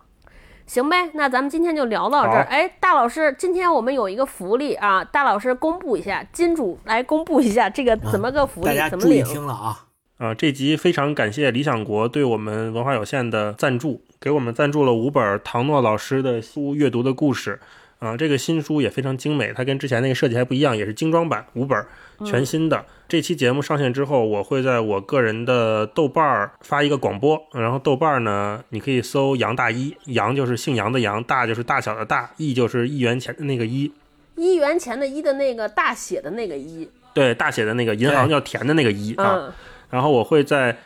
[0.65, 2.43] 行呗，那咱们今天就聊到这儿。
[2.43, 9.25] 好哎，大老师，今天我们有一个福利啊，大老师公布一下，金主来公布一下这个怎么个福利，大家注意怎么领？
[9.25, 9.85] 听了啊！
[10.19, 17.59] 啊，这集非常感谢理想国对我们文化有限的赞助，给我们赞助了五本唐诺老师的书《阅读的故事》。
[17.99, 21.85] 啊，这个新书也非常精美，它跟之前那个设计还不一样，也是精装版五本，
[22.25, 22.85] 全新的。
[23.09, 33.91] 这期节目上线之后，我会在我个人的豆瓣儿发一个广播，然后豆瓣儿呢，你可以搜杨大一，杨就是姓杨的杨，大就是大小的大，一就是一元钱的那个一，
[34.35, 39.35] 一元钱的一的那个大写的那个一，对，大写的那个银行对叫田的那个一啊。
[39.35, 39.53] 嗯，
[39.89, 40.77] 然后我会在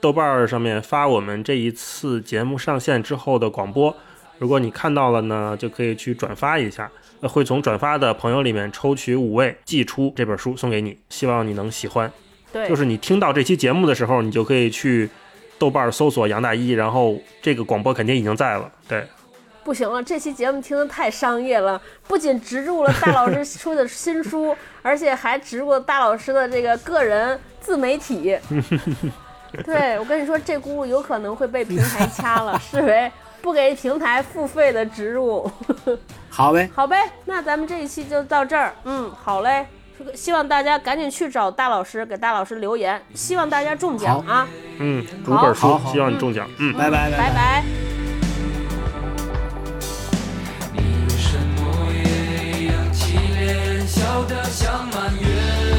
[0.00, 3.96] 豆瓣儿上面发我们这一次节目上线之后的广播，
[4.42, 6.90] 如果你看到了呢，就可以去转发一下，
[7.20, 12.10] 呃会从转发的朋友里面抽取五位寄出这本书送给你，希望你能喜欢。
[12.52, 15.08] 对，就是你听到这期节目的时候，你就可以去
[15.60, 18.68] 豆瓣搜索杨大一，然后这个广播肯定已经在了。
[18.88, 19.06] 对，
[19.62, 28.36] 不行了，这期节目听得太商业了，不仅植入了大老师出的新书，而且还植入了大老师的这个个人自媒体。
[29.64, 33.08] 对我跟你说，这轱辘有可能会被平台掐了， 视为
[33.42, 35.50] 不给平台付费的植入。
[36.30, 38.72] 好呗，好呗，那咱们这一期就到这儿。
[38.84, 39.66] 嗯，好嘞。
[40.14, 44.48] 希望大家赶紧去找大老师，给大老师留言，希望大家中奖啊！
[44.78, 46.48] 嗯，五好本书好，希望你中奖。
[46.58, 46.72] 嗯。
[46.76, 47.64] 拜拜拜拜
[53.86, 55.71] 笑得像满月。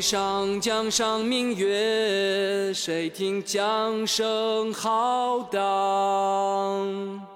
[0.00, 2.72] 上江上明月？
[2.74, 7.27] 谁听江声浩荡？